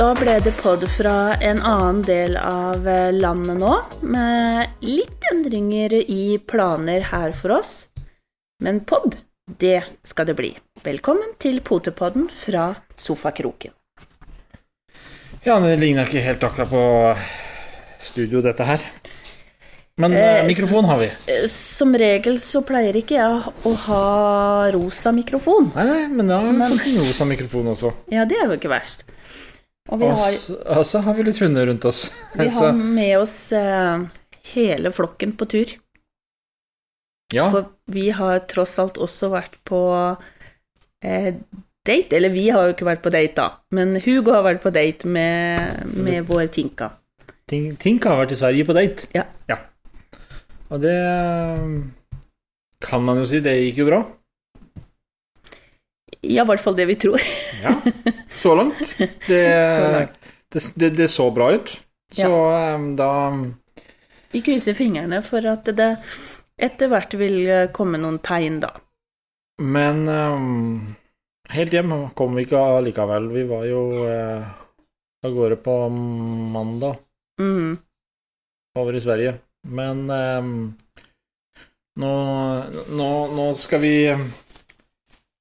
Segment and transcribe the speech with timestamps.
[0.00, 5.92] Da ble det pod fra en annen del av eh, landet nå, med litt endringer
[6.00, 7.72] i planer her for oss.
[8.64, 9.18] Men pod,
[9.60, 10.54] det skal det bli.
[10.86, 13.74] Velkommen til Potepodden fra sofakroken.
[15.44, 16.82] Ja, det ligner ikke helt akkurat på
[18.08, 18.88] studio, dette her.
[20.00, 21.12] Men eh, Eh, mikrofon har vi.
[21.28, 24.02] Eh, Som regel så pleier ikke jeg å ha
[24.72, 25.74] rosa mikrofon.
[25.76, 27.92] Nei, nei, men da har vi fått rosa mikrofon også.
[28.08, 29.04] Ja, det er jo ikke verst.
[29.90, 32.04] Og har, så og så har vi litt hunder rundt oss.
[32.38, 34.04] vi har med oss eh,
[34.54, 35.72] hele flokken på tur.
[37.34, 39.80] ja, For vi har tross alt også vært på
[41.02, 41.32] eh,
[41.86, 42.16] date.
[42.16, 43.48] Eller vi har jo ikke vært på date, da.
[43.74, 46.92] Men Hugo har vært på date med, med vår Tinka.
[47.50, 49.10] Tink- Tinka har vært i Sverige på date.
[49.16, 49.26] Ja.
[49.50, 49.58] ja.
[50.70, 51.66] Og det eh,
[52.86, 54.02] kan man jo si, det gikk jo bra.
[56.20, 57.22] Ja, i hvert fall det vi tror.
[57.62, 57.74] Ja,
[58.36, 58.96] så langt.
[58.98, 59.40] Det,
[59.76, 60.18] Så langt.
[60.52, 61.72] det, det, det så bra ut.
[62.12, 62.78] Så ja.
[62.98, 63.10] da
[64.30, 65.94] Vi krysser fingrene for at det
[66.60, 68.74] etter hvert vil eh, komme noen tegn, da.
[69.60, 70.96] Men um,
[71.52, 73.30] helt hjem kom vi ikke allikevel.
[73.32, 74.50] Vi var jo eh,
[75.24, 77.00] av gårde på mandag.
[77.40, 77.78] Mm.
[78.78, 79.34] over i Sverige.
[79.68, 80.52] Men um,
[82.00, 82.12] nå,
[82.92, 83.94] nå, nå skal vi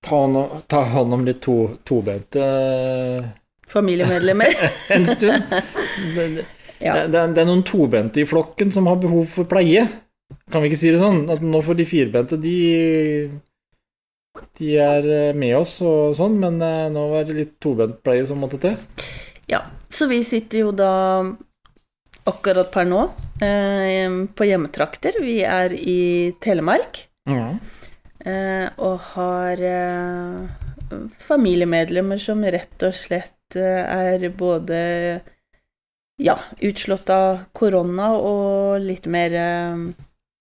[0.10, 1.56] ta hånd, ta hånd om litt to,
[1.88, 3.28] tobente eh,
[3.70, 4.56] Familiemedlemmer.
[4.96, 5.44] en stund.
[6.16, 6.46] Det, det,
[6.80, 6.94] Ja.
[7.06, 9.84] det, det er noen tobente i flokken som har behov for pleie.
[10.50, 11.26] Kan vi ikke si det sånn?
[11.30, 12.56] At nå får de firbente, de
[14.60, 18.24] de er eh, med oss og sånn, men eh, nå var det litt tobent pleie
[18.28, 18.78] som måtte til.
[19.52, 19.62] ja.
[19.90, 20.90] Så vi sitter jo da
[22.30, 23.00] akkurat per nå
[23.44, 24.06] eh,
[24.38, 25.18] på hjemmetrakter.
[25.24, 27.02] Vi er i Telemark.
[27.28, 27.56] eh,
[28.28, 30.68] og har eh,
[31.24, 34.80] familiemedlemmer som rett og slett eh, er både
[36.20, 39.84] ja, utslått av korona og litt mer eh,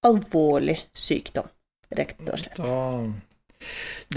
[0.08, 1.48] alvorlig sykdom,
[1.94, 2.62] rett og slett.
[2.62, 2.78] Da,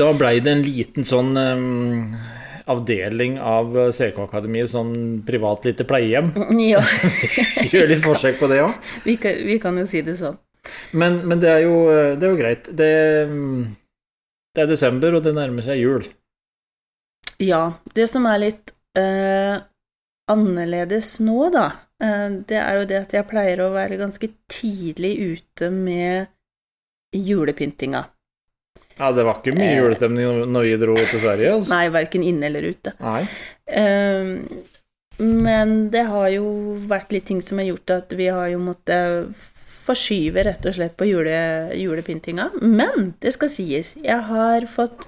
[0.02, 2.16] da blei det en liten sånn em,
[2.72, 4.94] avdeling av CK-akademiet, sånn
[5.28, 6.32] privat lite pleiehjem.
[6.62, 6.82] Ja,
[7.74, 8.94] Gjør litt forsøk på det òg.
[9.06, 10.40] vi vi kan jo si det sånn.
[10.94, 11.78] Men, men det, er jo,
[12.20, 12.68] det er jo greit.
[12.78, 12.90] Det,
[14.56, 16.06] det er desember, og det nærmer seg jul.
[17.42, 17.64] Ja,
[17.98, 19.56] det som er litt eh,
[20.32, 21.68] annerledes nå, da,
[22.04, 26.30] eh, det er jo det at jeg pleier å være ganske tidlig ute med
[27.16, 28.04] julepyntinga.
[29.00, 29.80] Ja, det var ikke mye Eh.
[29.82, 31.54] julestemning når vi dro til Sverige.
[31.56, 31.72] Altså.
[31.74, 32.94] Nei, verken inne eller ute.
[33.02, 33.24] Nei.
[33.66, 34.36] Eh,
[35.22, 36.46] men det har jo
[36.90, 39.34] vært litt ting som har gjort at vi har jo måttet
[39.82, 41.36] forskyve rett og slett på jule,
[41.78, 42.50] julepyntinga.
[42.62, 45.08] Men det skal sies, jeg har fått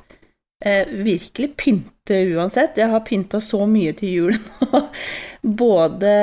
[0.66, 2.80] eh, virkelig pynte uansett.
[2.82, 4.84] Jeg har pynta så mye til jul nå,
[5.44, 6.14] både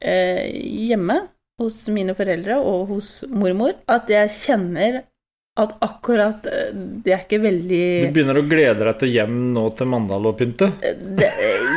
[0.00, 0.44] eh,
[0.90, 1.20] hjemme
[1.62, 5.04] hos mine foreldre og hos mormor, at jeg kjenner
[5.54, 9.68] at akkurat eh, Det er ikke veldig Du begynner å glede deg til hjem nå
[9.78, 10.72] til Mandal og pynte?
[10.82, 11.28] det,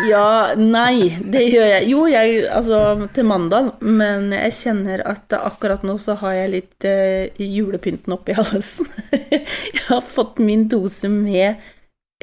[0.08, 1.86] ja, nei, det gjør jeg.
[1.92, 6.88] Jo, jeg, altså til mandag, men jeg kjenner at akkurat nå så har jeg litt
[6.88, 8.90] eh, julepynten oppi halsen.
[9.22, 11.58] jeg har fått min dose med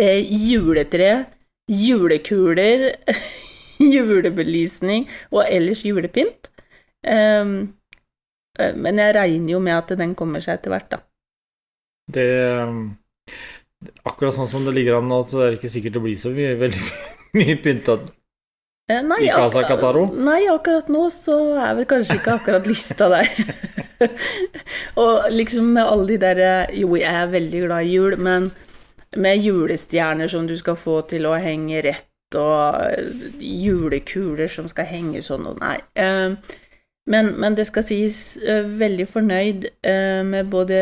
[0.01, 1.27] eh, juletre,
[1.71, 2.91] julekuler,
[3.95, 6.53] julebelysning og ellers julepynt.
[7.05, 7.57] Eh,
[8.55, 11.03] men jeg regner jo med at den kommer seg etter hvert, da.
[12.13, 12.29] Det
[14.05, 16.31] Akkurat sånn som det ligger an nå, så er det ikke sikkert det blir så
[16.33, 16.85] mye, veldig
[17.37, 17.99] mye pynta.
[18.89, 20.17] Eh, Nei, akkurat-?
[20.25, 23.29] Nei, akkurat nå så er vel kanskje ikke akkurat lista der.
[25.03, 28.51] og liksom med alle de der Jo, jeg er veldig glad i jul, men
[29.17, 35.23] med julestjerner som du skal få til å henge rett, og julekuler som skal henge
[35.23, 35.77] sånn og Nei.
[35.95, 36.35] Eh,
[37.11, 40.79] men, men det skal sies eh, veldig fornøyd eh, med både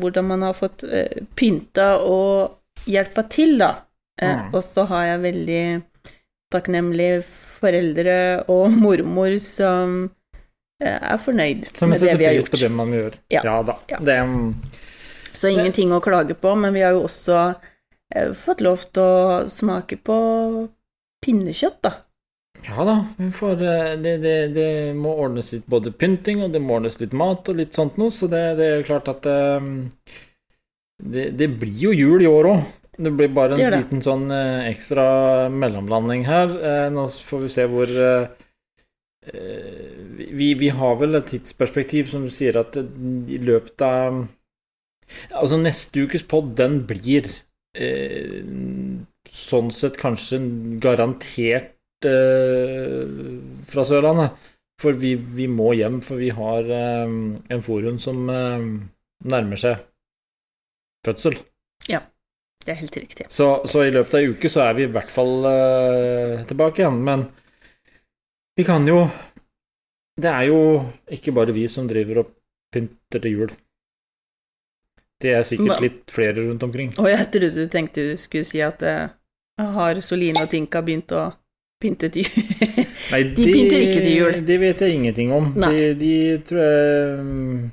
[0.00, 3.74] hvordan man har fått uh, pynta og hjelpa til, da.
[4.20, 4.54] Eh, Mm.
[4.54, 5.64] Og så har jeg veldig
[6.52, 8.14] takknemlige foreldre
[8.48, 10.06] og mormor som
[10.80, 12.48] eh, er fornøyd Som med det vi har gjort.
[12.48, 13.18] Som setter pris på det man gjør.
[13.34, 13.62] Ja.
[13.62, 13.76] da.
[13.92, 13.98] Ja.
[14.00, 14.16] Det,
[15.36, 17.36] Så ingenting å klage på, men vi har jo også
[18.14, 20.16] eh, fått lov til å smake på
[21.24, 21.92] pinnekjøtt, da.
[22.64, 26.62] Ja da, vi får, eh, det, det, det må ordnes litt både pynting, og det
[26.62, 29.68] må ordnes litt mat og litt sånt noe, så det, det er klart at eh,
[31.02, 32.66] det, det blir jo jul i år òg.
[32.96, 35.06] Det blir bare en liten sånn eh, ekstra
[35.52, 36.54] mellomlanding her.
[36.94, 37.92] Nå får vi se hvor
[39.26, 44.22] vi, vi har vel et tidsperspektiv som sier at i løpet av
[45.30, 47.28] Altså, neste ukes pod, den blir
[47.78, 48.42] eh,
[49.30, 50.40] sånn sett kanskje
[50.82, 54.36] garantert fra Sørlandet.
[54.80, 57.12] For vi, vi, må hjem, for vi har eh,
[57.54, 58.64] en forhund som eh,
[59.24, 59.80] nærmer seg
[61.06, 61.38] fødsel.
[61.88, 62.02] Ja,
[62.64, 63.28] det er helt riktig.
[63.32, 66.82] Så, så, i løpet av ei uke så er vi i hvert fall eh, tilbake
[66.82, 67.00] igjen.
[67.08, 67.24] Men
[68.56, 69.06] vi kan jo
[70.16, 70.60] Det er jo
[71.12, 72.28] ikke bare vi som driver og
[72.72, 73.50] pynter til jul.
[75.20, 76.92] Det er sikkert litt flere rundt omkring.
[77.00, 79.12] Å, jeg trodde du tenkte du skulle si at uh,
[79.76, 81.26] har Soline og Tinka begynt å
[81.82, 82.44] pynte til jul?
[83.12, 84.38] Nei, de, de pynter ikke til jul.
[84.48, 85.50] Det vet jeg ingenting om.
[85.56, 86.14] De, de,
[86.48, 87.70] tror jeg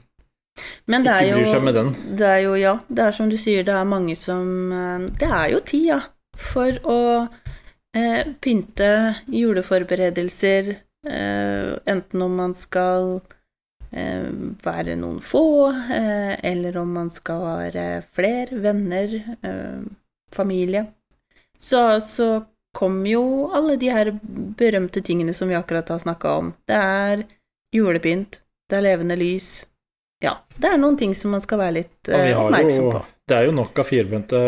[0.92, 1.94] Men det ikke bryr seg med den.
[2.20, 5.30] Det er jo, ja, det er som du sier, det er mange som uh, Det
[5.30, 6.02] er jo tid, ja,
[6.34, 7.00] for å
[7.94, 8.90] eh, pynte
[9.30, 10.74] juleforberedelser,
[11.04, 13.20] enten om man skal
[13.94, 14.30] Eh,
[14.66, 19.14] være noen få, eh, eller om man skal være flere, venner,
[19.46, 19.84] eh,
[20.34, 20.88] familie.
[21.60, 22.30] Så, så
[22.74, 24.12] kommer jo alle de her
[24.58, 26.52] berømte tingene som vi akkurat har snakka om.
[26.68, 27.24] Det er
[27.74, 28.40] julepynt,
[28.70, 29.52] det er levende lys.
[30.24, 33.04] Ja, det er noen ting som man skal være litt ja, oppmerksom på.
[33.28, 34.40] Det er jo nok av firbente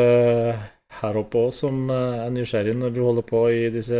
[1.01, 3.99] her oppe òg som er nysgjerrig når du holder på i disse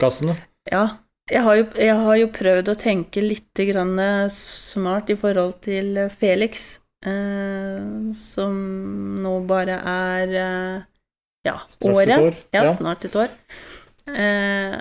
[0.00, 0.36] kassene.
[0.70, 0.86] Ja,
[1.30, 3.62] jeg har, jo, jeg har, jo, prøvd å tenke litt
[4.34, 7.78] smart i forhold til Felix, eh,
[8.14, 8.56] som
[9.22, 10.88] nå bare er eh,
[11.46, 12.18] ja, året.
[12.18, 12.38] År.
[12.54, 13.32] Ja, ja, snart et år.
[14.10, 14.76] Eh,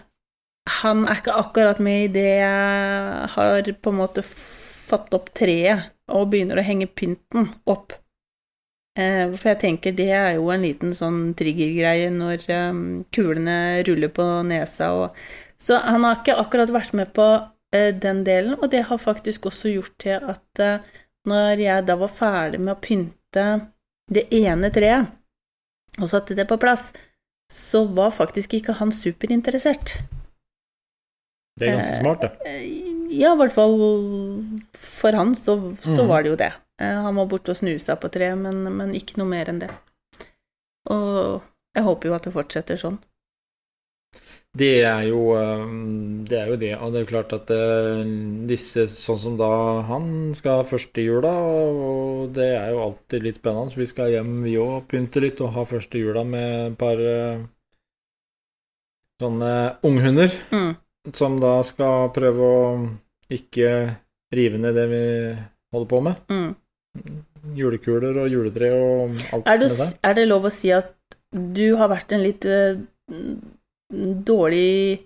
[0.82, 5.92] han er ikke akkurat med i det jeg har på en måte fått opp treet
[6.12, 7.96] og begynner å henge pynten opp.
[9.00, 12.82] Eh, for jeg tenker det er jo en liten sånn triggergreie når um,
[13.16, 13.56] kulene
[13.88, 15.22] ruller på nesa og
[15.62, 17.28] så han har ikke akkurat vært med på
[17.76, 20.88] eh, den delen, og det har faktisk også gjort til at eh,
[21.30, 23.44] når jeg da var ferdig med å pynte
[24.12, 25.12] det ene treet,
[26.00, 26.92] og satte det på plass,
[27.52, 29.98] så var faktisk ikke han superinteressert.
[31.60, 32.32] Det er ganske smart, det.
[32.48, 32.64] Eh,
[33.20, 33.76] ja, i hvert fall
[34.78, 36.08] for han så, så mm.
[36.08, 36.52] var det jo det.
[36.82, 39.72] Eh, han var borte og snusa på treet, men, men ikke noe mer enn det.
[40.92, 41.42] Og
[41.76, 42.98] jeg håper jo at det fortsetter sånn.
[44.52, 46.72] Det er, jo, um, det er jo det.
[46.84, 48.02] Og det er jo klart at eh,
[48.50, 49.52] disse, sånn som da
[49.88, 53.72] han skal første jula, og det er jo alltid litt spennende.
[53.72, 57.00] Så vi skal hjem, vi òg, pynte litt og ha første jula med et par
[57.00, 57.46] eh,
[59.24, 59.54] sånne
[59.88, 60.36] unghunder.
[60.52, 60.74] Mm.
[61.16, 62.60] Som da skal prøve å
[63.32, 63.72] ikke
[64.36, 65.06] rive ned det vi
[65.72, 66.28] holder på med.
[66.28, 67.16] Mm.
[67.56, 69.90] Julekuler og juletre og alt er det, med det.
[70.12, 70.92] Er det lov å si at
[71.32, 72.44] du har vært en litt
[74.26, 75.00] dårlig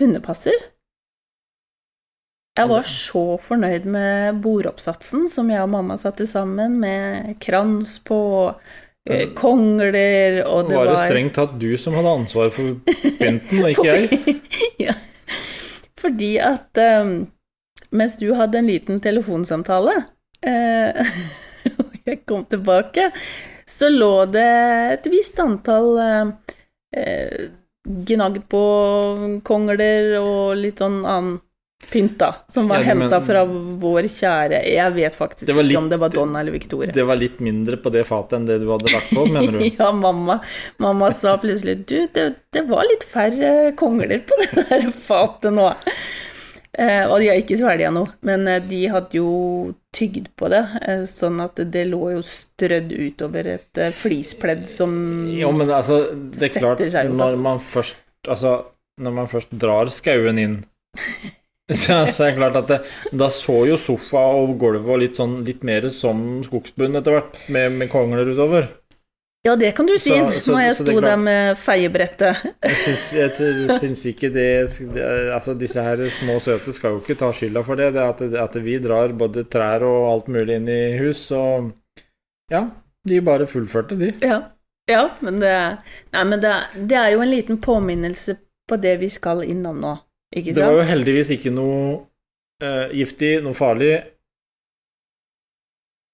[0.00, 0.70] hundepasser.
[2.58, 8.20] Jeg var så fornøyd med bordoppsatsen som jeg og mamma satte sammen, med krans på,
[9.08, 12.80] eh, kongler og det var Var det strengt tatt du som hadde ansvaret for
[13.20, 14.40] benten, og ikke jeg?
[14.88, 14.96] ja.
[16.00, 17.14] Fordi at um,
[17.96, 19.96] mens du hadde en liten telefonsamtale,
[20.46, 21.14] uh,
[21.80, 23.10] og jeg kom tilbake,
[23.68, 24.50] så lå det
[24.98, 26.34] et visst antall uh,
[28.10, 28.64] gnagd på
[29.46, 31.38] kongler og litt sånn annen
[31.90, 33.42] pynt, da, som var ja, henta fra
[33.80, 36.92] vår kjære Jeg vet faktisk ikke om det var Donna eller Victoria.
[36.94, 39.64] Det var litt mindre på det fatet enn det du hadde lagt på, mener du?
[39.80, 40.38] ja, mamma,
[40.82, 45.70] mamma sa plutselig Du, det, det, var litt færre kongler på det der fatet nå.
[46.76, 49.30] Eh, og de har ikke svelga noe, men eh, de hadde jo
[49.96, 54.92] tygd på det, eh, sånn at det lå jo strødd utover et flispledd som
[55.30, 56.84] jo, men altså, det er klart.
[57.10, 58.56] Når man først, altså,
[59.00, 60.58] når man først drar skauen inn
[61.70, 62.78] så, så er det klart at det,
[63.14, 67.76] Da så jo sofa og gulvet litt, sånn, litt mer som skogsbunn etter hvert, med,
[67.78, 68.70] med kongler utover.
[69.42, 72.42] Ja, det kan du si, så, så, når jeg sto der med feiebrettet.
[72.60, 74.50] Jeg syns, jeg syns ikke det,
[75.32, 77.94] Altså, disse her små søte skal jo ikke ta skylda for det.
[77.96, 81.72] det at, at, vi drar både trær og alt mulig inn i hus, og
[82.52, 82.66] Ja,
[83.08, 84.12] de bare fullførte, de.
[84.20, 84.42] Ja,
[84.90, 85.56] ja men, det,
[86.12, 88.36] nei, men det, det, er jo en liten påminnelse
[88.68, 89.96] på det vi skal innom nå,
[90.36, 90.60] ikke sant?
[90.60, 91.82] Det var jo heldigvis ikke noe
[92.60, 93.94] uh, giftig, noe farlig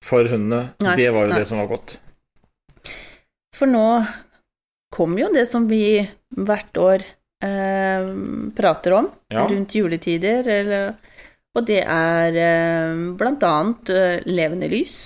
[0.07, 0.69] for hundene.
[0.79, 1.43] Nei, det var jo nei.
[1.43, 1.99] det som var godt.
[3.57, 3.89] For nå
[4.93, 5.99] kommer jo det som vi
[6.37, 7.05] hvert år
[7.45, 8.09] eh,
[8.57, 9.47] prater om ja.
[9.49, 10.93] rundt juletider, eller,
[11.57, 14.99] og det er eh, blant annet eh, levende lys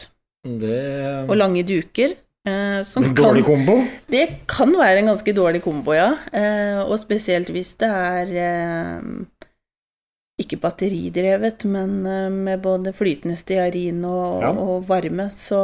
[0.42, 1.28] det...
[1.28, 2.16] og lange duker.
[2.48, 3.76] Eh, en dårlig kan, kombo?
[4.10, 6.14] Det kan være en ganske dårlig kombo, ja.
[6.32, 9.10] Eh, og spesielt hvis det er eh,
[10.40, 14.50] ikke batteridrevet, men eh, med både flytende stearin og, ja.
[14.56, 15.60] og varme, så,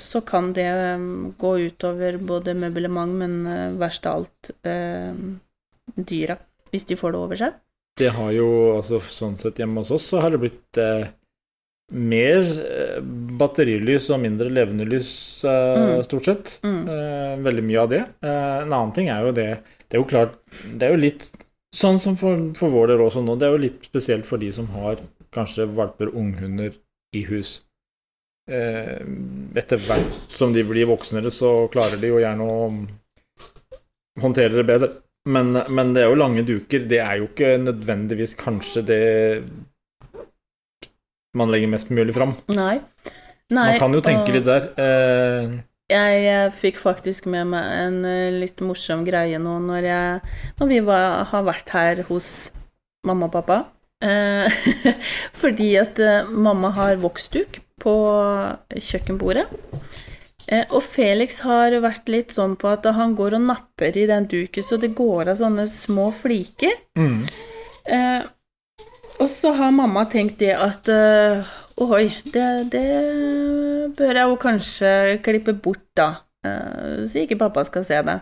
[0.00, 1.06] så, kan det eh,
[1.40, 5.14] gå utover både møblement, men eh, verst av alt eh,
[5.96, 6.36] dyra.
[6.70, 7.56] hvis de får det over seg.
[8.00, 11.08] Det har jo altså sånn sett hjemme hos oss så har det blitt eh,
[11.90, 12.46] mer
[13.40, 15.10] batterilys og mindre levende lys,
[15.44, 16.02] eh, Mm.
[16.06, 16.52] stort sett.
[16.62, 16.82] Mm.
[16.88, 18.04] Eh, veldig mye av det.
[18.22, 19.50] En annen ting er jo det
[19.90, 20.36] Det er jo klart
[20.78, 21.24] Det er jo litt
[21.74, 23.36] sånn som for, for vår del også nå.
[23.38, 25.00] Det er jo litt spesielt for de som har
[25.34, 26.72] kanskje valper unghunder
[27.16, 27.60] i hus.
[28.50, 28.98] Eh,
[29.60, 32.58] etter hvert som de blir voksnere, så klarer de jo gjerne å
[34.20, 34.90] håndtere det bedre.
[35.30, 36.86] Men, men det er jo lange duker.
[36.90, 39.02] Det er jo ikke nødvendigvis kanskje det
[41.36, 42.32] man legger mest mulig fram.
[42.50, 42.80] Nei.
[43.50, 43.66] Nei.
[43.74, 44.66] Man kan jo tenke og- litt der.
[44.78, 45.58] Eh,
[45.90, 50.70] Jeg eh, fikk faktisk med meg en eh, litt morsom greie nå når, jeg, når
[50.70, 52.50] vi var, har vært her hos
[53.06, 53.62] mamma og pappa.
[54.00, 54.60] Eh,
[55.42, 57.96] fordi at mamma har voksduk på
[58.76, 59.48] kjøkkenbordet.
[60.50, 64.26] Eh, og Felix har vært litt sånn på at han går og napper i den
[64.30, 66.76] duken, så det går av sånne små fliker.
[66.98, 67.24] mm.
[67.90, 68.22] Eh,
[69.20, 72.86] og så har mamma tenkt det at eh, Ohoi, det, det
[73.96, 74.90] bør jeg jo kanskje
[75.24, 76.08] klippe bort, da.
[76.44, 78.18] eh, så ikke pappa skal se det.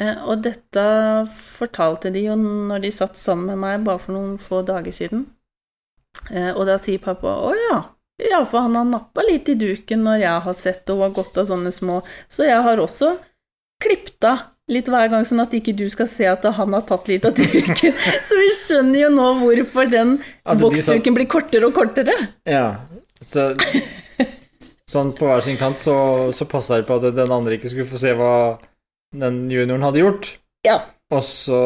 [0.00, 0.84] Eh, og dette
[1.32, 5.26] fortalte de jo når de satt sammen med meg bare for noen få dager siden.
[6.30, 7.80] Eh, og da sier pappa å ja,
[8.22, 11.38] ja, for han har nappa litt i duken når jeg har sett og har gått
[11.40, 13.16] av sånne små, så jeg har også
[13.82, 17.08] klippet av litt hver gang, sånn at ikke du skal se at han har tatt
[17.10, 17.94] litt av duken.
[18.28, 22.16] Så vi skjønner jo nå hvorfor den voksduken de blir kortere og kortere.
[22.48, 22.66] Ja,
[23.22, 23.52] så
[24.92, 25.94] Sånn på hver sin kant så,
[26.36, 28.32] så passa det på at den andre ikke skulle få se hva
[29.16, 30.26] den junioren hadde gjort.
[30.66, 30.82] Ja.
[31.12, 31.60] Og så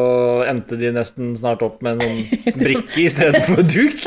[0.47, 2.21] endte de nesten snart opp med noen
[2.61, 4.05] brikke istedenfor duk.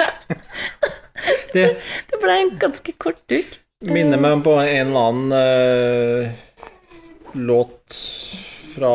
[1.53, 1.67] Det
[2.09, 3.61] Det ble en ganske kort duk.
[3.85, 6.33] minner meg på en eller annen uh,
[7.33, 8.01] låt
[8.81, 8.95] fra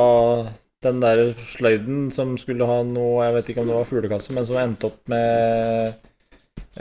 [0.85, 4.45] den der sløyden som skulle ha noe Jeg vet ikke om det var fuglekasse, men
[4.47, 5.95] som endte opp med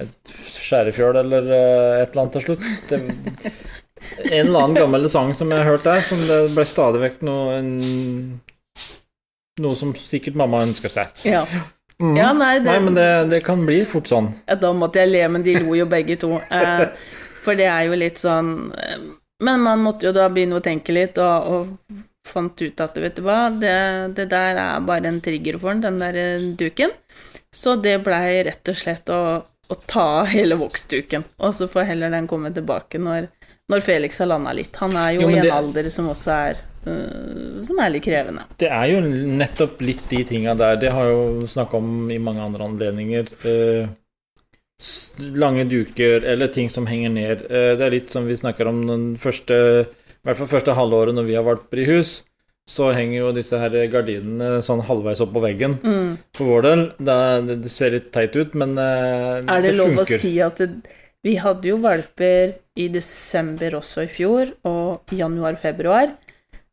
[0.00, 2.64] et skjærefjøl eller eh, et eller annet til slutt.
[2.90, 2.99] Det,
[4.32, 7.23] en eller annen gammel sang som jeg har hørt der, som det ble stadig vekk
[7.28, 7.70] noe en,
[9.62, 11.20] Noe som sikkert mamma ønsker seg.
[11.30, 11.44] Ja.
[12.02, 12.16] Mm.
[12.18, 14.32] ja, nei, det, Nei, men det, det kan bli fort sånn.
[14.49, 16.40] Ja, Da måtte jeg le, men de lo jo begge to.
[16.50, 16.88] Eh,
[17.44, 19.04] for det er jo litt sånn eh,
[19.44, 23.16] Men man måtte jo da begynne å tenke litt, og, og fant ut at vet
[23.19, 23.75] du hva, det,
[24.16, 26.95] det der er bare en trigger for den, den der eh, duken.
[27.54, 31.90] Så det blei rett og slett å, å ta av hele voksduken, og så får
[31.93, 33.28] heller den komme tilbake når,
[33.71, 34.75] når Felix har landa litt.
[34.83, 38.04] Han er jo, Jo, i en det- alder som også er eh, Som er litt
[38.04, 38.43] krevende.
[38.61, 39.02] Det er jo
[39.40, 40.76] nettopp litt de tinga der.
[40.83, 43.31] Det har jeg jo snakka om i mange andre anledninger.
[43.49, 43.87] Eh,
[45.38, 47.45] lange duker eller ting som henger ned.
[47.50, 49.57] Eh, det er litt som vi snakker om den første
[50.25, 52.23] I hvert fall første halvåret når vi har valper i hus.
[52.64, 55.76] Så henger jo disse her gardinene sånn halvveis opp på veggen.
[55.85, 56.14] Mm.
[56.33, 56.85] For vår del.
[56.97, 59.52] Det, det, det ser litt teit ut, men det funker.
[59.52, 60.16] Er det, lov funker.
[60.16, 66.16] å si at det, vi hadde jo valper i desember også i fjor, og januar-februar.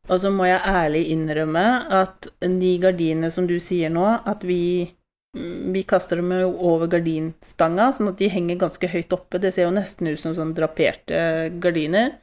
[0.08, 4.88] Og så må jeg ærlig innrømme at de gardinene som du sier nå, at vi
[5.32, 9.40] vi kaster dem jo over gardinstanga, sånn at de henger ganske høyt oppe.
[9.40, 12.18] Det ser jo nesten ut som sånn draperte gardiner.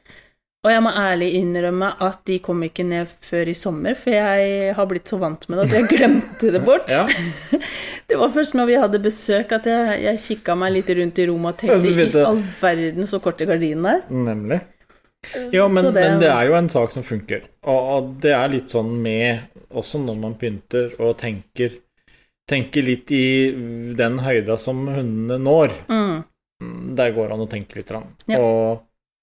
[0.60, 4.74] Og jeg må ærlig innrømme at de kom ikke ned før i sommer, for jeg
[4.76, 6.90] har blitt så vant med det at jeg glemte det bort.
[6.92, 7.06] Ja,
[8.10, 11.26] Det var først når vi hadde besøk at jeg, jeg kikka meg litt rundt i
[11.30, 14.02] rommet og tenkte i all verden så korte gardinene der.
[14.10, 14.58] nemlig.
[15.52, 17.42] Jo, men, det- men det er jo en sak som funker.
[17.68, 19.42] Og, det er litt sånn med
[19.76, 21.74] Også når man pynter og tenker
[22.50, 23.52] Tenker litt i
[23.94, 25.70] den høyda som hundene når.
[25.92, 26.24] Mm.
[26.98, 27.92] Der går an å tenke litt.
[28.26, 28.40] Ja.
[28.40, 28.80] Og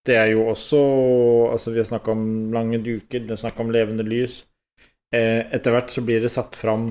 [0.08, 0.80] det er jo også
[1.54, 2.24] Altså, vi har snakka om
[2.56, 4.42] lange duker, det er snakk om levende lys.
[5.14, 6.90] Eh, etter hvert så blir det satt fram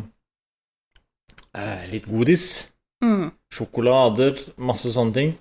[1.57, 2.47] eh, litt godis.
[3.05, 3.29] Mm.
[3.53, 5.35] Sjokolader, masse sånne ting.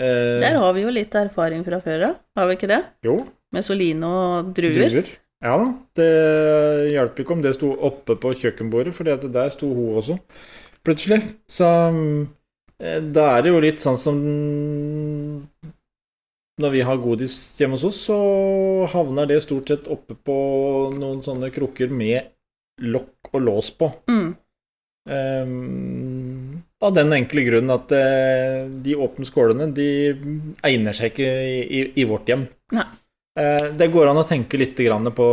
[0.00, 2.82] Eh, Der har vi jo litt erfaring fra før av, har vi ikke det?
[3.04, 3.18] Jo,
[3.54, 4.88] Med Soline og druer.
[4.90, 5.12] druer.
[5.44, 5.66] Ja da.
[5.96, 10.16] Det hjalp ikke om det sto oppe på kjøkkenbordet, for der sto hun også,
[10.84, 11.20] plutselig.
[11.48, 11.68] Så
[12.80, 14.18] eh, da er det jo litt sånn som
[16.62, 18.16] Når vi har godis hjemme hos oss, så
[18.92, 20.36] havner det stort sett oppe på
[20.96, 22.32] noen sånne krukker med
[22.80, 23.90] lokk og lås på.
[24.08, 24.30] Mm.
[25.06, 29.88] Um, av den enkle grunnen at uh, de åpne skålene de
[30.66, 32.48] egner seg ikke i, i, i vårt hjem.
[33.36, 35.24] Eh, det går an å tenke litt grann på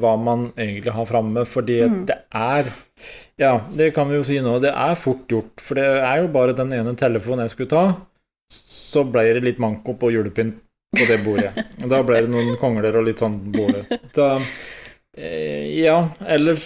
[0.00, 2.06] hva man egentlig har framme, fordi Mm.
[2.08, 2.72] det er
[3.36, 4.58] Ja, det kan vi jo si nå.
[4.60, 7.84] Det er fort gjort, for det er jo bare den ene telefonen jeg skulle ta,
[8.52, 10.56] så ble det litt manko på julepynt
[10.96, 11.52] på det bordet.
[11.90, 13.86] Da ble det noen kongler og litt sånn bordet.
[14.16, 14.40] Da,
[15.16, 16.64] eh, ja, ellers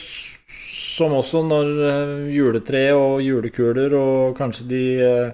[0.94, 5.32] som også når eh, juletre og julekuler og kanskje de eh,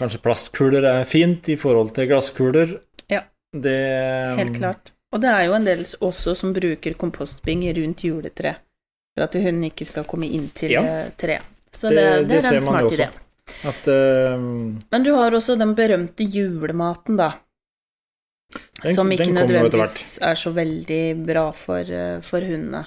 [0.00, 2.70] Kanskje plastkuler er fint i forhold til glasskuler.
[3.12, 3.18] Ja.
[3.52, 3.74] Det
[4.38, 4.94] Helt klart.
[5.12, 8.54] Og det er jo en del også som bruker kompostbing rundt juletre,
[9.12, 10.84] for at hunden ikke skal komme inn til Ja.
[11.20, 11.44] treet.
[11.70, 13.08] Så Det- det, det, det er en smart idé.
[13.68, 17.32] At uh, Men du har også den berømte julematen, da.
[18.82, 22.86] Den- som ikke nødvendigvis er så veldig bra for, eh, for hundene.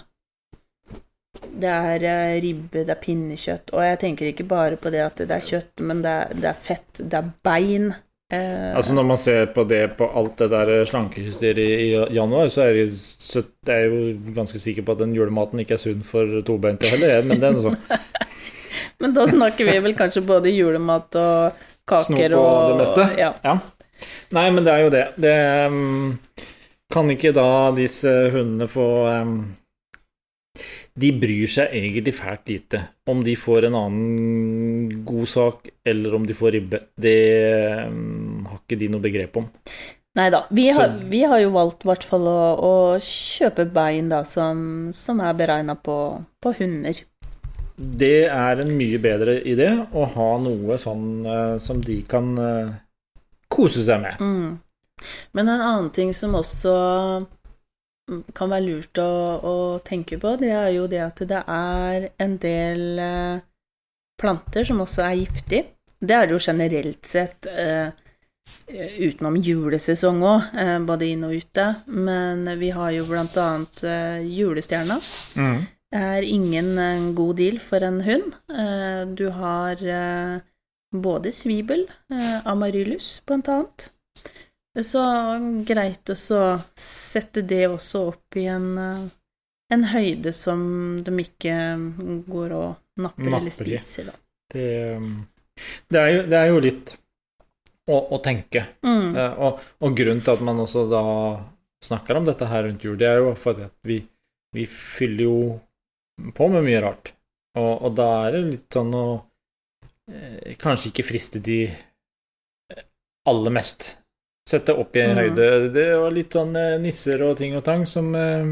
[1.53, 5.21] Det er eh, ribbe, det er pinnekjøtt, og jeg tenker ikke bare på det at
[5.23, 7.93] det er kjøtt, men det er, det er fett, det er bein.
[8.33, 12.63] Uh, Altså Når man ser på det på alt det der slankehysteriet i, januar, så
[12.65, 16.03] er jeg, så jeg er jo ganske sikker på at den julematen ikke er sunn
[16.07, 17.77] for tobeinte heller, men det er noe sånn.
[19.03, 23.07] Men da snakker vi vel kanskje både julemat og kaker Snop og og det meste?
[23.19, 23.57] Ja.
[24.35, 25.03] Nei, men det er jo det.
[25.23, 25.35] Det
[25.67, 26.13] um,
[26.93, 29.35] Kan ikke da disse hundene få um,
[30.99, 36.23] De bryr seg egentlig fælt lite om de får en annen god sak, eller om
[36.29, 36.79] de får ribbe.
[36.95, 37.15] Det
[37.89, 39.47] um, har ikke de noe begrep om.
[40.15, 40.43] Nei da.
[40.53, 44.91] Vi, har- vi har jo valgt i hvert fall å, å kjøpe bein da, som,
[44.93, 45.97] som er beregna på,
[46.43, 47.01] på hunder.
[47.75, 52.73] Det er en mye bedre idé å ha noe sånn uh, som de kan uh,
[53.49, 54.21] kose seg med.
[54.21, 54.59] Mm.
[55.33, 56.75] Men en annen ting som også
[58.35, 59.09] kan være lurt å,
[59.41, 63.41] å tenke på, det er jo det at det er en del uh,
[64.21, 65.65] planter som også er giftig.
[66.03, 67.87] Det er det jo generelt sett eh,
[69.07, 70.49] utenom julesesong òg,
[70.83, 71.63] både inn og ute.
[71.95, 73.85] Men vi har jo blant annet
[74.27, 74.97] julestjerna.
[75.93, 78.35] Er ingen eh, god deal for en hund.
[78.49, 80.39] Eh, Du har eh,
[80.93, 83.89] både svibel, amaryllus, amaryllis blant annet.
[84.81, 85.01] Så
[85.65, 88.71] greit å sette det også opp i en,
[89.69, 90.63] en høyde som
[91.01, 91.57] de ikke
[92.25, 94.15] går og napper, Napper eller spiser, da.
[94.53, 95.11] Det, um,
[95.89, 96.95] det, er jo, det er jo litt
[97.89, 98.65] å, å tenke.
[98.85, 99.13] Mm.
[99.17, 101.03] Og, og grunnen til at man også da
[101.85, 103.99] snakker om dette her rundt jul, det er jo fordi at vi,
[104.57, 105.37] vi fyller jo
[106.37, 107.13] på med mye rart.
[107.57, 109.05] Og, og da er det litt sånn å
[110.11, 111.59] eh, kanskje ikke friste de
[113.29, 113.97] aller mest.
[114.49, 115.19] Sette opp i en Mm.
[115.23, 115.73] høyde.
[115.73, 118.43] Det var litt sånn eh, nisser og ting og tang som eh,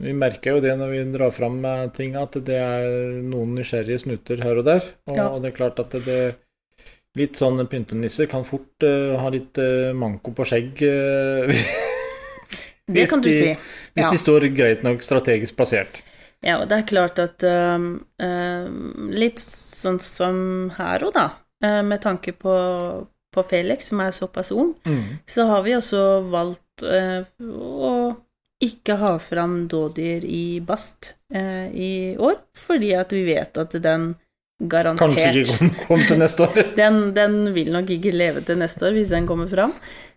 [0.00, 2.86] Vi merker jo det når vi drar fram eh, ting, at det er
[3.26, 4.80] noen nysgjerrige snuter her og der.
[5.10, 5.28] Og, Ja.
[5.42, 6.36] det er klart at det,
[7.14, 10.80] Litt sånn pyntenisser kan fort eh, ha litt eh, manko på skjegg.
[10.80, 11.52] eh,
[12.88, 13.52] Det hvis kan du de- si.
[13.94, 14.10] hvis Ja.
[14.10, 16.00] de står greit nok strategisk plassert.
[16.42, 21.28] Ja, og det er klart at um, um, Litt sånn som her òg, da.
[21.62, 24.74] uh, med tanke på, på Felix, som er såpass ung,
[25.26, 28.16] så har vi også valgt uh, å
[28.62, 34.14] ikke ha fram dådyr i bast uh, i år, fordi at vi vet at den
[34.62, 36.60] garantert Kanskje ikke kom, kom til neste år.
[36.82, 39.72] den, den vil nok ikke leve til neste år hvis den kommer fram.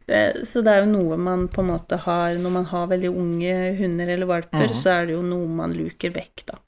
[0.08, 3.10] Eh, Så det er jo noe man på en måte har Når man har veldig
[3.10, 4.74] unge hunder eller valper, mm.
[4.78, 6.60] så er det jo noe man luker vekk, da.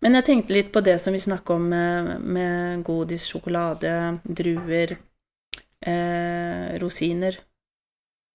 [0.00, 3.92] Men jeg tenkte litt på det som vi snakka om med, med godis, sjokolade,
[4.24, 4.96] druer,
[5.84, 7.36] eh, rosiner.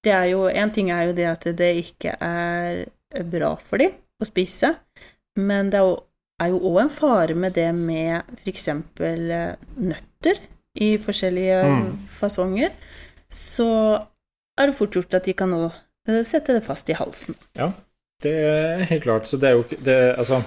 [0.04, 2.86] Det er jo En ting er jo det at det ikke er
[3.26, 4.76] bra for dem å spise,
[5.38, 5.98] men det er jo
[6.40, 8.68] er jo òg en fare med det med f.eks.
[9.78, 10.38] nøtter
[10.78, 11.98] i forskjellige Mm.
[12.08, 12.72] fasonger.
[13.30, 13.66] Så
[14.58, 17.36] er det fort gjort at de kan nå eh, sette det fast i halsen.
[17.58, 17.72] Ja,
[18.24, 19.28] Det er helt klart.
[19.30, 20.42] Så det er jo ikke det, Altså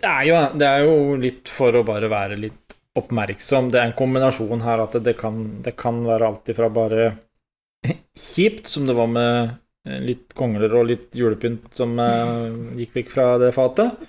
[0.00, 3.68] det er, jo, det er jo litt for å bare være litt oppmerksom.
[3.70, 7.10] Det er en kombinasjon her at det kan, det kan være alt ifra bare
[8.18, 9.50] kjipt, som det var med
[9.86, 12.48] eh, litt kongler og litt julepynt som eh,
[12.80, 14.00] gikk vekk fra det fatet,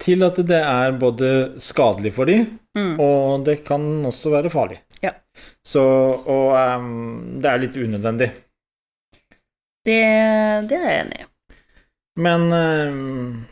[0.00, 3.00] til at det er både skadelig for dem, Mm.
[3.02, 4.76] og det kan også være farlig.
[5.66, 8.30] Så Og um, det er litt unødvendig.
[9.86, 10.00] Det,
[10.68, 11.26] det er jeg enig i.
[12.20, 13.44] Men ehm,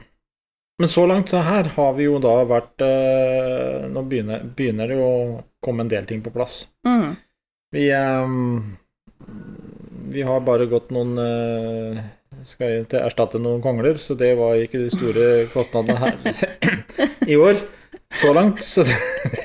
[0.79, 5.07] Men så langt her har vi jo da vært uh, Nå begynner, begynner det jo
[5.07, 6.69] å komme en del ting på plass.
[6.87, 7.17] Mm.
[7.75, 8.77] Vi um,
[10.13, 12.05] Vi har bare gått noen uh,
[12.47, 16.21] Skal erstatte noen kongler, så det var ikke de store kostnadene her
[17.33, 17.59] i år.
[18.15, 18.63] Så langt.
[18.65, 18.97] Så det,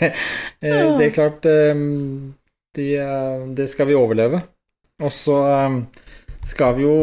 [0.64, 1.76] eh, det er klart Det
[2.76, 4.42] de, eh, Det skal vi overleve.
[5.04, 5.38] Og så
[6.46, 6.96] skal vi jo,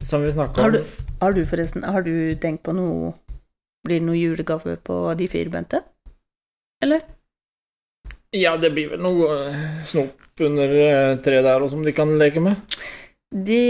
[0.00, 3.12] som vi snakka Har om du, har du forresten Har du tenkt på noe
[3.84, 5.82] Blir det noe julegave på de firbente?
[6.82, 7.02] Eller?
[8.32, 12.14] Ja, det blir vel noe eh, snop under eh, treet der òg som de kan
[12.18, 12.56] leke med.
[13.32, 13.60] De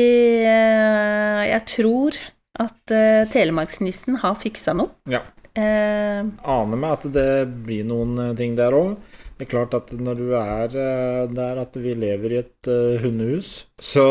[0.47, 2.19] eh, Jeg tror
[2.63, 2.93] at
[3.33, 4.93] Telemarksnissen har fiksa noe.
[5.11, 5.23] Ja.
[5.53, 7.27] Eh, Aner meg at det
[7.67, 8.95] blir noen eh, ting der òg.
[9.37, 13.01] Det er klart at når du er eh, der at vi lever i et uh,
[13.03, 14.07] hundehus, så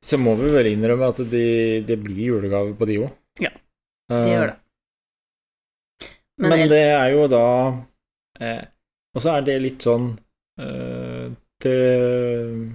[0.00, 3.12] så må vi vel innrømme at det de blir julegaver på de òg.
[3.44, 3.52] Ja,
[4.12, 4.56] det gjør det.
[6.40, 7.44] Men, Men det er jo da
[8.40, 8.62] eh,
[9.12, 10.06] Og så er det litt sånn
[10.56, 11.26] eh,
[11.60, 12.70] til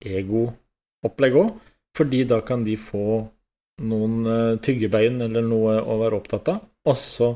[0.00, 1.50] ego-opplegg òg,
[1.96, 3.20] fordi da kan de få
[3.82, 7.32] noen uh, tyggebein eller noe å være opptatt av, og så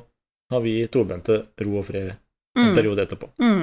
[0.51, 2.11] har vi tobente ro og fred
[2.59, 2.75] en mm.
[2.75, 3.29] periode etterpå.
[3.39, 3.63] Mm.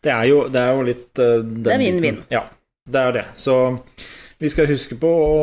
[0.00, 2.22] Det, er jo, det, er jo, litt uh, Det er vinn-vinn.
[2.32, 2.44] Ja,
[2.88, 3.26] det er det.
[3.38, 3.56] Så
[4.38, 5.34] vi skal huske på å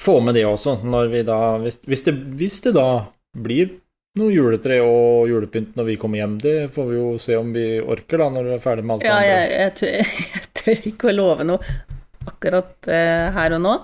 [0.00, 3.04] få med det også, når vi da Hvis, hvis, det, hvis det, da
[3.36, 3.74] blir
[4.18, 7.66] noe juletre og julepynt når vi kommer hjem, det får vi jo se om vi
[7.80, 9.34] orker da, når vi er ferdig med alt ja, andre.
[9.34, 11.76] Jeg, jeg, tør, jeg tør ikke å love noe
[12.30, 13.76] akkurat uh, her og nå.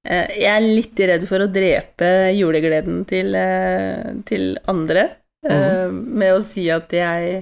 [0.00, 5.18] Uh, jeg er litt redd for å drepe julegleden til, uh, til andre mm
[6.20, 7.38] med å si at jeg,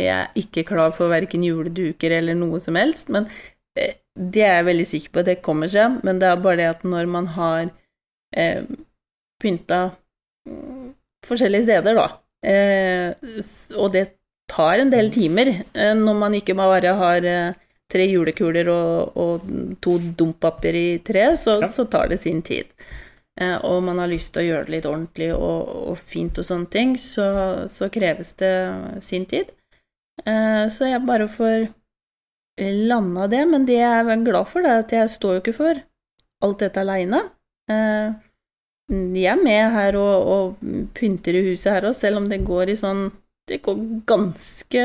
[0.00, 3.26] jeg er ikke klar for verken juleduker eller noe som helst, men
[3.76, 6.68] det er jeg veldig sikker på at det kommer seg, men det er bare det
[6.70, 7.68] at når man har
[9.44, 9.82] pynta
[11.28, 12.08] forskjellige steder, da,
[13.76, 14.06] og det
[14.50, 15.52] tar en del timer
[16.00, 17.28] når man ikke bare har
[17.92, 19.48] tre julekuler og, og
[19.84, 21.70] to dompapir i tre, så, ja.
[21.70, 22.70] så, tar det sin tid.
[23.40, 26.46] Eh, og man har lyst til å gjøre det litt ordentlig og, og fint og
[26.46, 27.28] sånne ting, så,
[27.70, 28.54] så kreves det
[29.04, 29.52] sin tid.
[30.24, 31.68] Eh, så jeg bare får
[32.86, 35.56] landa det, men det jeg er glad for, det er at jeg står jo ikke
[35.56, 35.82] for
[36.44, 37.24] alt dette aleine.
[37.70, 38.14] Eh,
[38.92, 42.72] jeg er med her og, og pynter i huset her òg, selv om det går
[42.72, 43.06] i sånn
[43.48, 44.82] Det går ganske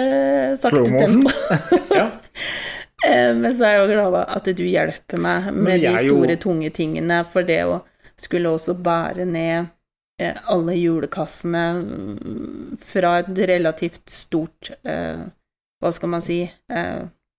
[0.59, 1.31] sakte tempo.
[1.99, 2.09] ja.
[3.05, 6.35] Eh, men så er jeg jo glad for at du hjelper meg med de store,
[6.35, 6.41] jo...
[6.47, 7.81] tunge tingene, for det å
[8.19, 9.69] skulle også bære ned
[10.19, 15.23] eh, alle julekassene mm, fra et relativt stort eh,
[15.79, 16.41] Hva skal man si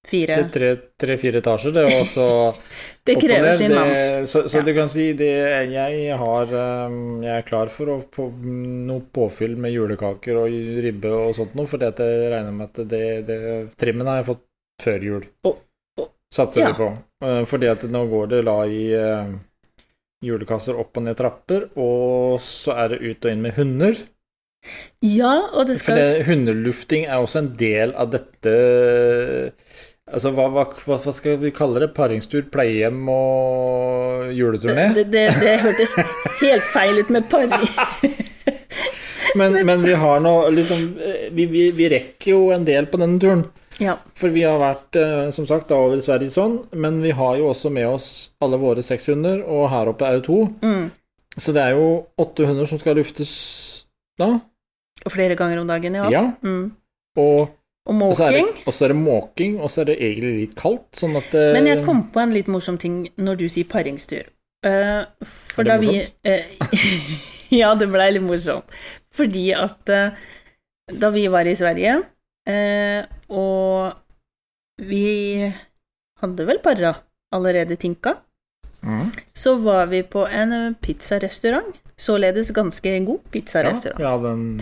[0.09, 2.27] Fire Tre-fire etasjer, det, er også
[3.11, 3.91] Det krever sin mann.
[4.25, 4.65] Så, så ja.
[4.65, 5.29] du kan si det
[5.75, 11.37] Jeg har Jeg er klar for å få noe påfyll med julekaker og ribbe og
[11.37, 12.01] sånt noe, for jeg
[12.33, 13.43] regner med at det, det
[13.77, 14.47] Trimmen har jeg fått
[14.81, 15.29] før jul.
[16.31, 16.73] Satser ja.
[16.73, 16.91] vi på.
[17.25, 19.35] Uh, fordi at nå går det la i uh,
[20.25, 24.01] julekasser opp og ned trapper, og så er det ut og inn med hunder.
[25.01, 28.53] Ja, og det skal For hundelufting er også en del av dette
[30.11, 31.93] Altså, hva, hva, hva, skal vi kalle det?
[31.95, 34.89] Paringstur, pleiehjem og juleturné?
[34.97, 35.95] Det, det, det hørtes
[36.41, 37.69] helt feil ut med paring.
[39.39, 40.83] men, men, vi har nå liksom
[41.31, 43.47] vi, vi, vi, rekker jo en del på denne turen.
[43.81, 43.97] Ja.
[44.19, 47.49] For vi har vært, eh, som sagt, da over Sverige sånn, men vi har jo
[47.51, 48.09] også med oss
[48.45, 50.41] alle våre seks hunder, og her oppe er jo to.
[50.61, 50.91] Mm.
[51.41, 51.87] Så det er jo
[52.21, 53.31] åtte hunder som skal luftes
[54.21, 54.35] da.
[55.07, 56.11] Og flere ganger om dagen, ja.
[56.13, 56.27] ja.
[56.45, 56.73] Mm.
[57.21, 57.55] Og,
[57.89, 58.51] og måking.
[58.67, 61.47] Og så er det måking, og så er det egentlig litt kaldt, sånn at det,
[61.57, 64.29] Men jeg kom på en litt morsom ting når du sier paringstur.
[64.61, 66.73] Uh, for da vi uh,
[67.63, 68.69] Ja, det blei litt morsomt.
[69.17, 70.13] Fordi at uh,
[71.01, 71.97] da vi var i Sverige
[72.49, 73.93] Eh, og
[74.81, 75.45] vi
[76.21, 76.95] hadde vel para
[77.35, 78.17] allerede tinka.
[78.83, 79.11] Mm.
[79.33, 84.01] Så var vi på en pizzarestaurant, således ganske god pizzarestaurant.
[84.01, 84.61] Ja, ja, den...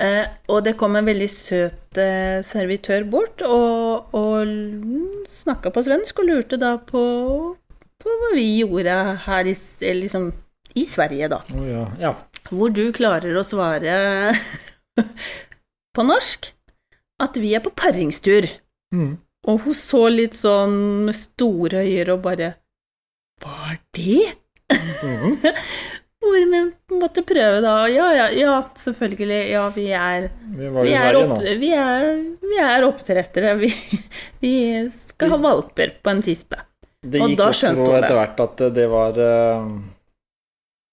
[0.00, 6.22] Eh, og det kom en veldig søt eh, servitør bort og, og snakka på svensk
[6.22, 7.02] og lurte da på,
[8.00, 9.52] på hva vi gjorde her i,
[10.00, 10.30] liksom,
[10.72, 11.42] i Sverige, da.
[11.52, 11.84] Oh, ja.
[12.00, 12.14] Ja.
[12.48, 14.32] Hvor du klarer å svare
[15.96, 16.48] på norsk
[17.20, 18.48] at vi er på paringstur.
[18.94, 19.18] Mm.
[19.48, 22.52] Og hun så litt sånn med store øyne og bare
[23.40, 24.34] Hva er det?
[24.70, 25.38] Mm.
[26.20, 27.74] Hvor vi måtte prøve, da.
[27.88, 29.38] Ja, ja, ja, selvfølgelig.
[29.54, 32.10] Ja, vi er Vi, vi, er, opp, vi er,
[32.44, 33.54] vi er oppdrettere.
[33.62, 33.70] Vi,
[34.44, 34.52] vi,
[34.92, 36.60] skal ha valper på en tispe.
[37.00, 39.70] Det gikk opp for etter hvert at det var eh,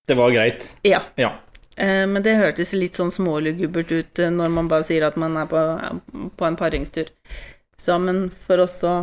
[0.07, 0.69] Det var greit.
[0.87, 1.01] Ja.
[1.19, 1.33] ja.
[1.77, 5.37] Eh, men det hørtes litt sånn smålugubbert ut eh, når man bare sier at man
[5.37, 5.61] er på,
[6.33, 7.11] på en paringstur.
[7.77, 8.95] Så, men for oss så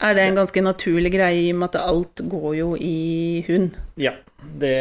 [0.00, 3.76] er det en ganske naturlig greie i og med at alt går jo i hund.
[4.00, 4.74] Ja, det,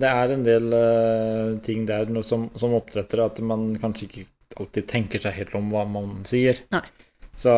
[0.00, 4.26] det er en del uh, ting der som, som oppdrettere at man kanskje ikke
[4.62, 6.62] alltid tenker seg helt om hva man sier.
[6.72, 6.84] Nei.
[7.34, 7.52] Så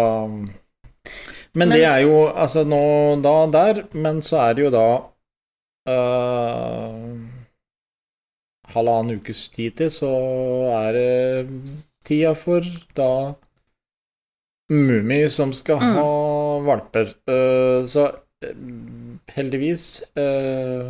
[1.52, 2.82] Men, det er jo altså nå
[3.22, 4.88] da der, men så er det jo da
[5.92, 7.08] uh,
[8.74, 10.10] halvannen ukes tid til, så
[10.74, 11.46] er det
[12.04, 13.34] tida for da
[14.72, 15.94] Mummi som skal mm.
[15.98, 16.10] ha
[16.64, 17.10] valper.
[17.28, 18.06] Uh, så
[18.44, 18.54] eh,
[19.36, 19.84] heldigvis
[20.16, 20.88] uh,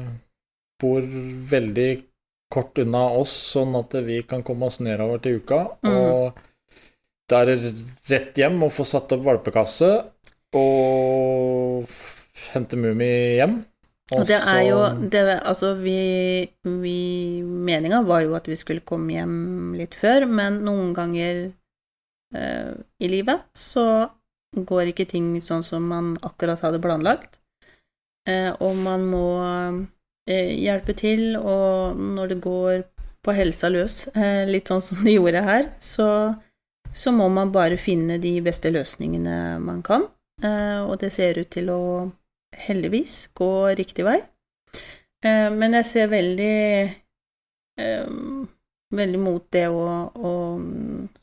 [0.79, 1.03] bor
[1.51, 1.89] veldig
[2.55, 5.65] kort unna oss, sånn at vi kan komme oss nedover til uka.
[5.83, 5.95] Mm.
[5.99, 6.39] Og
[7.31, 7.75] da er det
[8.13, 9.91] rett hjem og få satt opp valpekasse
[10.55, 11.91] og
[12.53, 13.63] hente Mummi hjem.
[14.13, 16.99] Og det er jo det, Altså, vi, vi
[17.41, 21.47] Meninga var jo at vi skulle komme hjem litt før, men noen ganger
[22.37, 24.11] eh, i livet så
[24.55, 27.41] går ikke ting sånn som man akkurat hadde planlagt.
[28.29, 29.29] Eh, og man må
[30.29, 32.85] eh, hjelpe til, og når det går
[33.25, 36.09] på helsa løs, eh, litt sånn som det gjorde her, så,
[36.93, 40.07] så må man bare finne de beste løsningene man kan.
[40.45, 41.81] Eh, og det ser ut til å
[42.67, 44.21] heldigvis gå riktig vei.
[45.25, 46.57] Eh, men jeg ser veldig
[47.81, 48.09] eh,
[48.95, 50.33] veldig mot det å, å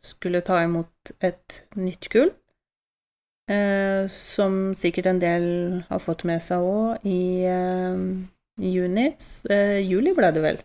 [0.03, 2.33] skulle ta imot et nytt kull.
[3.51, 5.45] Eh, som sikkert en del
[5.89, 7.45] har fått med seg òg i,
[8.61, 9.07] juni.
[9.81, 10.61] Juli ble det vel.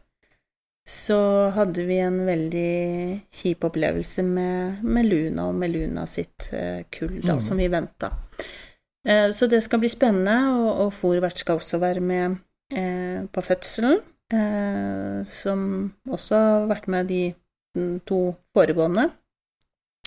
[0.87, 1.17] Så
[1.51, 2.75] hadde vi en veldig
[3.35, 6.47] kjip opplevelse med, med Luna og med Luna sitt
[6.95, 7.43] kull, da, mm.
[7.43, 8.13] som vi venta.
[9.07, 12.37] Eh, Så det skal bli spennende, og, og skal også være med
[12.75, 14.01] eh, på fødselen,
[14.33, 17.35] eh, som også har vært med de
[18.07, 19.11] to foregående.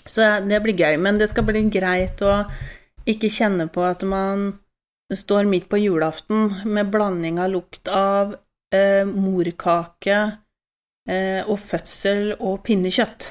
[0.09, 2.43] Så det blir gøy, men det skal bli greit å
[3.05, 4.59] ikke kjenne på at man
[5.13, 8.33] står midt på julaften med blanding av lukt av
[9.09, 10.17] morkake
[11.45, 13.29] og fødsel og pinnekjøtt.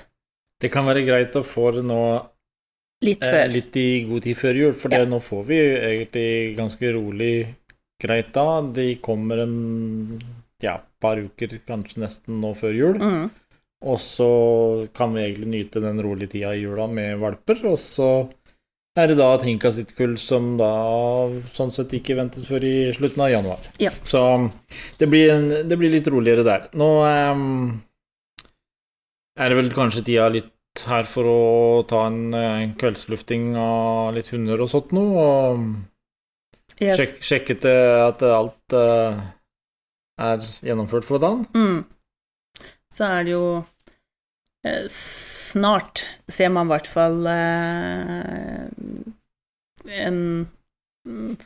[0.62, 2.00] Det kan være greit å få nå
[3.06, 5.04] Litt eh, litt i god tid før jul, for Ja.
[5.04, 7.32] det, nå får vi egentlig ganske rolig
[8.02, 8.60] greit da.
[8.74, 10.18] De kommer en
[10.62, 12.98] ja, par uker, kanskje nesten nå før jul.
[12.98, 13.28] Mm.
[13.86, 14.30] Og så
[14.94, 18.10] kan vi egentlig nyte den rolige tida i jula med valper, og så
[18.98, 20.72] er det da Tinka sitt kull som da
[21.54, 23.68] sånn sett ikke ventes før i slutten av januar.
[23.78, 23.92] Ja.
[24.02, 24.20] Så
[24.98, 26.66] det blir, en, det blir litt roligere der.
[26.74, 27.78] Nå ehm,
[29.38, 30.50] er det vel kanskje tida litt
[30.86, 31.40] her for å
[31.88, 36.98] ta en en kveldslufting av litt hunder og sånt noe, og yes.
[37.00, 39.18] sjek, sjekke til at alt uh,
[40.18, 41.46] er gjennomført for dagen.
[41.54, 41.86] mm.
[42.88, 43.48] Så er det jo
[44.64, 48.64] eh, Snart ser man i hvert fall eh,
[50.06, 50.20] en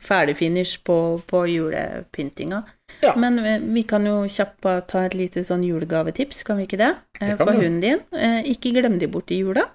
[0.03, 0.95] ferdig finish på,
[1.27, 2.63] på julepyntinga.
[3.03, 3.13] Ja.
[3.19, 6.91] Men eh, vi kan jo kjapt ta et lite sånn julegavetips, kan vi ikke det?
[7.19, 8.01] Eh, Det kan For hunden din.
[8.13, 9.65] Eh, Ikke glem de bort i jula.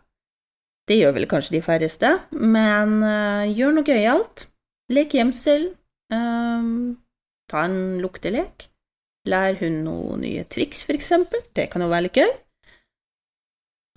[0.89, 4.47] Det gjør vel kanskje de færreste, men eh, gjør noe gøyalt.
[4.93, 5.69] Lek gjemsel.
[6.13, 6.69] eh,
[7.51, 8.69] ta en luktelek.
[9.29, 11.43] Lær hun noen nye triks, for eksempel.
[11.57, 12.31] Det kan jo være litt gøy.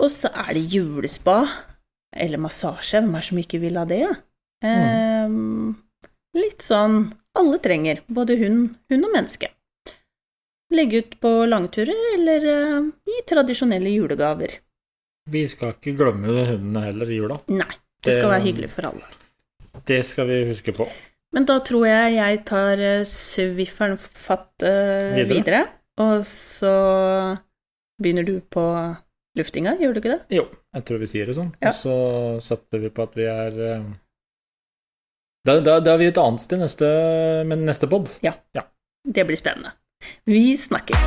[0.02, 1.38] Og så er det julespa.
[2.12, 3.00] Eller massasje.
[3.00, 4.02] Hvem er det som ikke vil ha det?
[4.66, 5.11] Eh,
[6.38, 9.50] litt sånn alle trenger, både hund, hund og menneske.
[10.72, 14.54] Legge ut på langturer, eller eh, gi tradisjonelle julegaver.
[15.32, 17.38] Vi skal ikke glemme hundene heller i jula.
[17.52, 17.68] Nei,
[18.04, 19.10] det skal Det- være hyggelig for alle.
[19.88, 20.88] Det skal vi huske på.
[21.34, 25.38] Men da tror jeg jeg tar eh, Swifferen fatt uh, Videre.
[25.38, 25.62] videre.
[26.04, 27.38] Og så
[28.02, 28.64] begynner du på
[29.38, 30.22] luftinga, gjør du ikke det?
[30.40, 31.52] Jo, jeg tror vi sier det sånn.
[31.62, 31.70] Ja.
[31.72, 31.96] Og så
[32.44, 33.86] setter vi på at vi er eh,
[35.42, 36.88] Da, da, da er vi et annet sted neste,
[37.50, 38.12] med neste pod.
[39.02, 39.74] Det blir spennende.
[40.30, 41.02] Vi snakkes.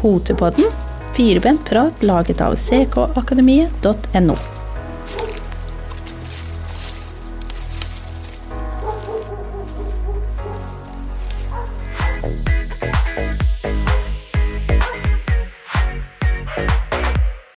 [0.00, 0.70] Potepodden,
[1.18, 4.38] firebent prat laget av ckakademiet.no.